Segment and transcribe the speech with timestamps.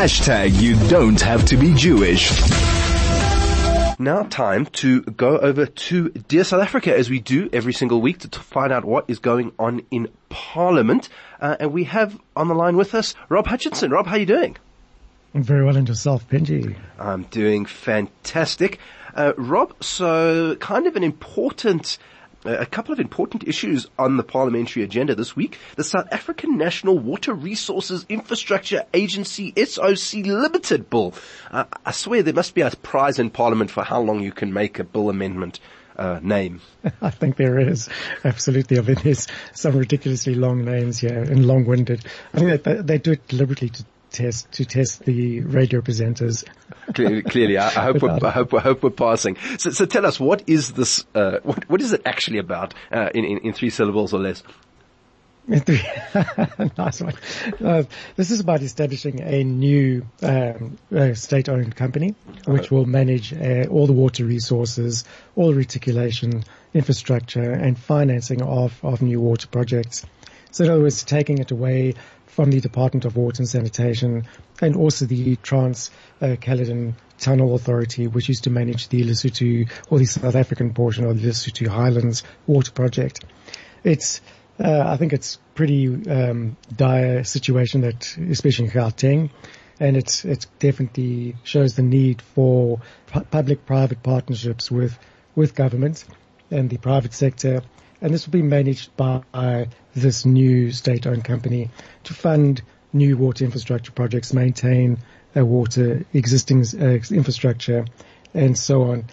[0.00, 2.30] Hashtag you don't have to be Jewish.
[4.00, 8.20] Now time to go over to Dear South Africa as we do every single week
[8.20, 11.10] to t- find out what is going on in Parliament.
[11.38, 13.90] Uh, and we have on the line with us Rob Hutchinson.
[13.90, 14.56] Rob, how are you doing?
[15.34, 16.74] I'm very well and yourself, Benji.
[16.98, 18.78] I'm doing fantastic.
[19.14, 21.98] Uh, Rob, so kind of an important
[22.44, 25.58] a couple of important issues on the parliamentary agenda this week.
[25.76, 31.14] The South African National Water Resources Infrastructure Agency SOC Limited Bill.
[31.50, 34.52] Uh, I swear there must be a prize in Parliament for how long you can
[34.52, 35.60] make a bill amendment.
[35.96, 36.62] Uh, name.
[37.02, 37.90] I think there is
[38.24, 38.78] absolutely.
[38.78, 42.02] I mean, there's some ridiculously long names here and long-winded.
[42.32, 46.44] I think they, they do it deliberately to test to test the radio presenters.
[46.94, 49.36] clearly, clearly I, I, hope we're, I, hope, I hope we're passing.
[49.58, 51.04] So, so tell us, what is this?
[51.14, 54.42] Uh, what, what is it actually about uh, in, in, in three syllables or less?
[55.50, 57.14] nice one.
[57.64, 57.82] Uh,
[58.14, 62.14] this is about establishing a new um, uh, state-owned company
[62.46, 68.78] which will manage uh, all the water resources, all the reticulation, infrastructure, and financing of,
[68.84, 70.06] of new water projects.
[70.52, 71.94] So in other words, taking it away
[72.30, 74.26] from the Department of Water and Sanitation
[74.60, 79.98] and also the Trans uh, Caledon Tunnel Authority, which used to manage the Lesotho or
[79.98, 83.24] the South African portion of the Lesotho Highlands water project.
[83.84, 84.20] It's,
[84.58, 89.30] uh, I think it's pretty um, dire situation that, especially in Gauteng,
[89.80, 92.80] and it's it definitely shows the need for
[93.30, 94.98] public-private partnerships with
[95.34, 96.04] with government
[96.50, 97.62] and the private sector
[98.00, 101.70] and this will be managed by this new state-owned company
[102.04, 102.62] to fund
[102.92, 104.98] new water infrastructure projects, maintain
[105.34, 107.84] a water existing uh, infrastructure,
[108.34, 109.04] and so on.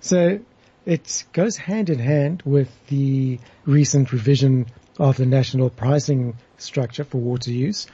[0.00, 0.40] So
[0.84, 4.66] it goes hand in hand with the recent revision
[4.98, 7.86] of the national pricing structure for water use.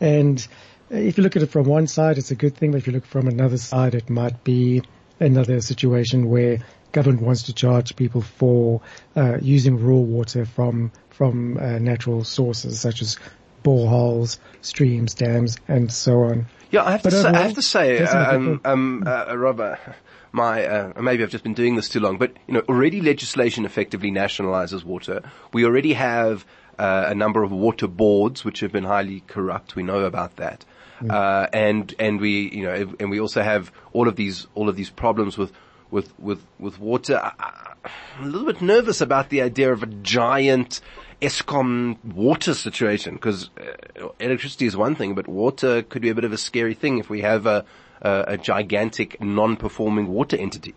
[0.00, 0.44] And
[0.88, 2.92] if you look at it from one side, it's a good thing, but if you
[2.92, 4.82] look from another side, it might be
[5.20, 6.58] another situation where
[6.92, 8.80] government wants to charge people for
[9.16, 13.18] uh, using raw water from from uh, natural sources such as
[13.62, 16.46] boreholes, streams, dams, and so on.
[16.70, 19.78] Yeah, I have to say, I have to say, um, um, uh, Robert,
[20.32, 23.64] my uh, maybe I've just been doing this too long, but you know, already legislation
[23.64, 25.22] effectively nationalizes water.
[25.52, 26.46] We already have
[26.78, 29.74] uh, a number of water boards which have been highly corrupt.
[29.74, 30.64] We know about that,
[31.02, 31.10] mm.
[31.10, 34.76] uh, and and we you know and we also have all of these all of
[34.76, 35.52] these problems with
[35.90, 37.20] with with with water.
[37.22, 37.74] I,
[38.14, 40.80] I'm a little bit nervous about the idea of a giant
[41.22, 46.24] Eskom water situation because uh, electricity is one thing, but water could be a bit
[46.24, 47.64] of a scary thing if we have a
[48.02, 50.74] a, a gigantic non-performing water entity.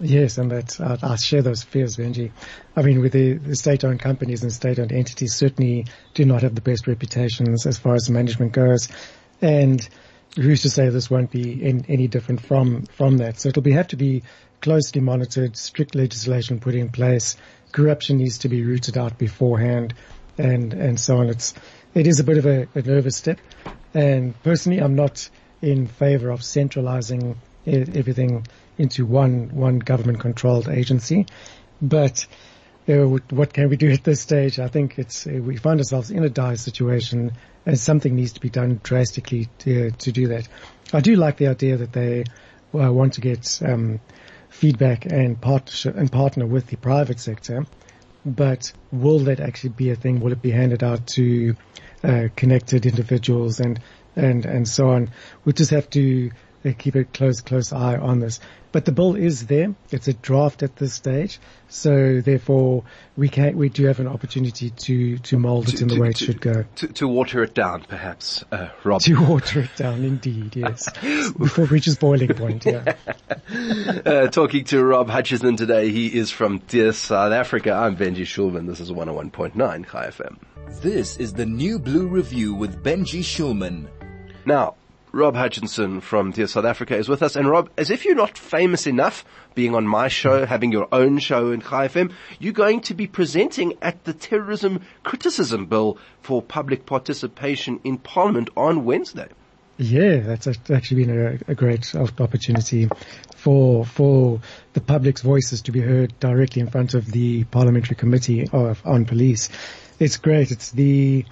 [0.00, 2.30] Yes, and that uh, I share those fears, Benji.
[2.76, 6.60] I mean, with the, the state-owned companies and state-owned entities certainly do not have the
[6.60, 8.88] best reputations as far as management goes,
[9.42, 9.88] and
[10.36, 13.40] who's to say this won't be in, any different from, from that?
[13.40, 14.22] So it'll be, have to be
[14.60, 17.36] closely monitored, strict legislation put in place.
[17.72, 19.94] Corruption needs to be rooted out beforehand
[20.36, 21.28] and, and so on.
[21.28, 21.54] It's,
[21.94, 23.38] it is a bit of a, a nervous step.
[23.94, 25.28] And personally, I'm not
[25.60, 28.46] in favor of centralizing everything
[28.78, 31.26] into one, one government controlled agency.
[31.82, 32.26] But
[32.88, 34.58] what can we do at this stage?
[34.58, 37.32] I think it's, we find ourselves in a dire situation
[37.66, 40.48] and something needs to be done drastically to, to do that.
[40.92, 42.24] I do like the idea that they
[42.74, 44.00] uh, want to get um,
[44.48, 47.66] feedback and partnership and partner with the private sector,
[48.24, 50.20] but will that actually be a thing?
[50.20, 51.56] Will it be handed out to
[52.02, 53.80] uh, connected individuals and
[54.16, 55.10] and and so on?
[55.44, 56.30] We just have to
[56.68, 58.40] uh, keep a close close eye on this.
[58.70, 59.74] But the bill is there.
[59.90, 61.38] It's a draft at this stage.
[61.68, 62.84] So therefore
[63.16, 66.08] we can, we do have an opportunity to, to mold to, it in the way
[66.08, 66.64] to, it should go.
[66.76, 69.00] To, to, water it down, perhaps, uh, Rob.
[69.02, 70.90] To water it down, indeed, yes.
[71.38, 72.94] Before it reaches boiling point, yeah.
[74.06, 75.90] uh, talking to Rob Hutchinson today.
[75.90, 77.72] He is from Dear South Africa.
[77.72, 78.66] I'm Benji Shulman.
[78.66, 79.54] This is 101.9
[79.90, 80.36] Chai FM.
[80.82, 83.88] This is the New Blue Review with Benji Shulman.
[84.44, 84.76] Now,
[85.12, 87.36] Rob Hutchinson from Dear South Africa is with us.
[87.36, 89.24] And Rob, as if you're not famous enough
[89.54, 90.44] being on my show, hmm.
[90.44, 94.82] having your own show in Chai FM, you're going to be presenting at the Terrorism
[95.02, 99.28] Criticism Bill for public participation in Parliament on Wednesday.
[99.78, 102.88] Yeah, that's actually been a, a great opportunity
[103.36, 104.40] for for
[104.72, 109.04] the public's voices to be heard directly in front of the Parliamentary Committee of, on
[109.04, 109.48] Police.
[110.00, 110.50] It's great.
[110.50, 111.24] It's the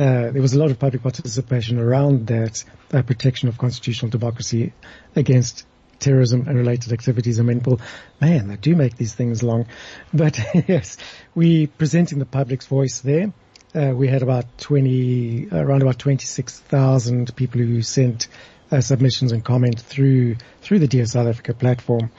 [0.00, 4.72] uh, there was a lot of public participation around that uh, protection of constitutional democracy
[5.14, 5.66] against
[5.98, 7.38] terrorism and related activities.
[7.38, 7.80] I mean, well,
[8.20, 9.66] man, they do make these things long.
[10.14, 10.96] But yes,
[11.34, 13.32] we presenting the public's voice there.
[13.74, 18.28] uh, we had about 20, around about 26,000 people who sent
[18.72, 22.10] uh, submissions and comment through through the Dear South Africa platform.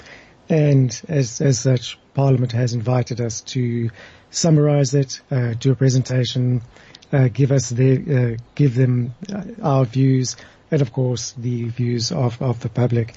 [0.50, 3.90] And as as such, Parliament has invited us to
[4.30, 6.62] summarise it, uh, do a presentation,
[7.12, 7.98] uh, give us their,
[8.34, 10.36] uh, give them uh, our views,
[10.72, 13.16] and of course the views of of the public.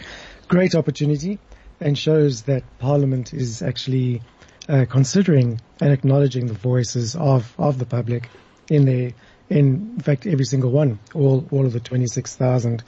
[0.48, 1.38] Great opportunity,
[1.80, 4.22] and shows that Parliament is actually
[4.68, 8.28] uh, considering and acknowledging the voices of of the public
[8.68, 9.12] in their
[9.50, 12.82] in fact every single one, all all of the twenty six thousand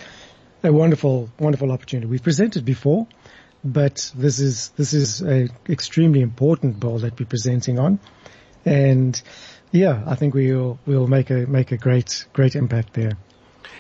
[0.66, 2.06] a wonderful, wonderful opportunity.
[2.06, 3.06] We've presented before,
[3.66, 7.98] but this is this is a extremely important bill that we're presenting on,
[8.64, 9.20] and
[9.72, 13.12] yeah, I think we'll we'll make a make a great great impact there.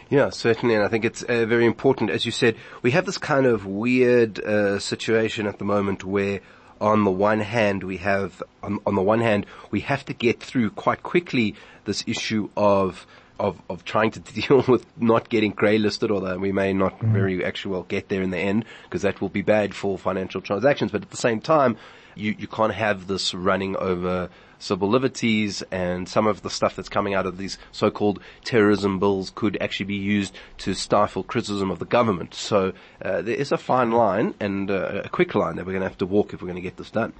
[0.08, 2.10] Yeah, certainly, and I think it's uh, very important.
[2.10, 6.40] As you said, we have this kind of weird uh, situation at the moment where
[6.80, 10.40] on the one hand, we have, on, on, the one hand, we have to get
[10.40, 11.54] through quite quickly
[11.86, 13.06] this issue of
[13.38, 17.12] of, of trying to deal with not getting grey listed, although we may not mm.
[17.12, 20.40] very actually well get there in the end, because that will be bad for financial
[20.40, 20.92] transactions.
[20.92, 21.76] But at the same time,
[22.14, 26.88] you, you can't have this running over civil liberties and some of the stuff that's
[26.88, 31.78] coming out of these so-called terrorism bills could actually be used to stifle criticism of
[31.78, 32.34] the government.
[32.34, 32.72] So
[33.02, 35.88] uh, there is a fine line and uh, a quick line that we're going to
[35.88, 37.12] have to walk if we're going to get this done.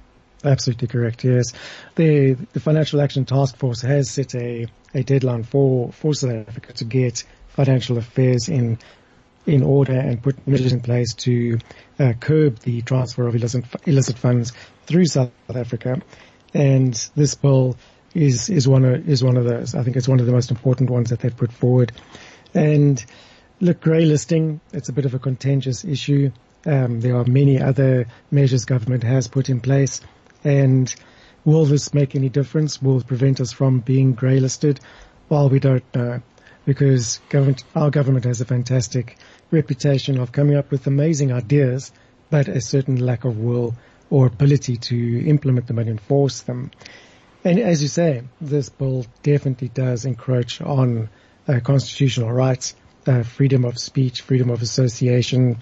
[0.43, 1.23] Absolutely correct.
[1.23, 1.53] Yes,
[1.95, 6.73] the the Financial Action Task Force has set a, a deadline for for South Africa
[6.73, 8.77] to get financial affairs in
[9.47, 11.57] in order and put measures in place to
[11.99, 14.51] uh, curb the transfer of illicit, illicit funds
[14.85, 16.01] through South Africa.
[16.53, 17.77] And this bill
[18.13, 19.73] is is one of is one of those.
[19.73, 21.91] I think it's one of the most important ones that they've put forward.
[22.53, 23.03] And
[23.59, 24.59] look, grey listing.
[24.73, 26.31] It's a bit of a contentious issue.
[26.65, 30.01] Um, there are many other measures government has put in place.
[30.47, 30.95] And
[31.43, 32.81] will this make any difference?
[32.81, 34.79] Will it prevent us from being grey listed?
[35.27, 36.21] Well, we don't know
[36.63, 39.17] because government, our government has a fantastic
[39.51, 41.91] reputation of coming up with amazing ideas,
[42.29, 43.75] but a certain lack of will
[44.09, 46.71] or ability to implement them and enforce them.
[47.43, 51.09] And as you say, this bill definitely does encroach on
[51.45, 52.73] uh, constitutional rights,
[53.05, 55.57] uh, freedom of speech, freedom of association,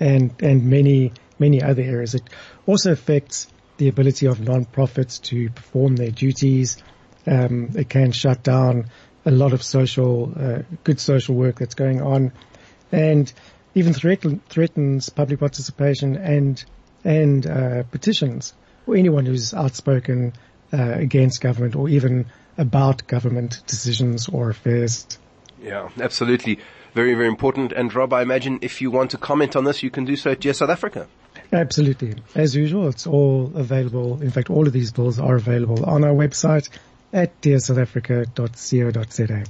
[0.00, 2.14] and and many many other areas.
[2.14, 2.28] It
[2.66, 6.82] also affects the ability of non-profits to perform their duties.
[7.26, 8.90] Um, it can shut down
[9.26, 12.32] a lot of social, uh, good social work that's going on,
[12.92, 13.32] and
[13.74, 16.62] even threaten, threatens public participation and
[17.04, 18.54] and uh, petitions
[18.86, 20.32] or anyone who's outspoken
[20.72, 25.06] uh, against government or even about government decisions or affairs.
[25.62, 26.60] Yeah, absolutely.
[26.94, 27.72] Very, very important.
[27.72, 30.30] And Rob, I imagine if you want to comment on this, you can do so
[30.30, 31.08] at South Africa.
[31.52, 32.14] Absolutely.
[32.34, 34.22] As usual, it's all available.
[34.22, 36.68] In fact, all of these bills are available on our website
[37.12, 39.44] at dearsouthafrica.co.za.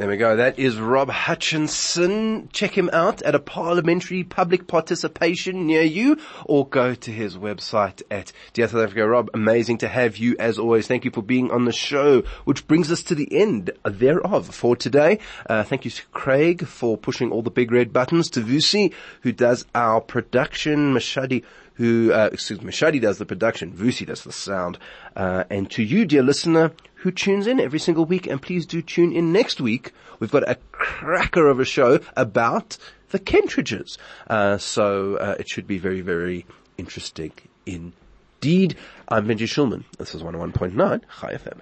[0.00, 0.34] There we go.
[0.34, 2.48] That is Rob Hutchinson.
[2.54, 6.16] Check him out at a parliamentary public participation near you
[6.46, 9.06] or go to his website at Dear South Africa.
[9.06, 10.86] Rob, amazing to have you as always.
[10.86, 14.74] Thank you for being on the show, which brings us to the end thereof for
[14.74, 15.18] today.
[15.46, 19.32] Uh, thank you to Craig for pushing all the big red buttons to Vusi, who
[19.32, 21.44] does our production, Mashadi,
[21.80, 24.78] who, uh, excuse me, Shadi does the production, Vusi does the sound,
[25.16, 28.82] uh, and to you, dear listener, who tunes in every single week, and please do
[28.82, 29.92] tune in next week.
[30.18, 32.76] We've got a cracker of a show about
[33.10, 33.96] the Kentridges,
[34.28, 37.32] uh, so uh, it should be very, very interesting
[37.64, 38.76] indeed.
[39.08, 39.84] I'm Benji Shulman.
[39.98, 41.60] This is 101.9 Chai FM.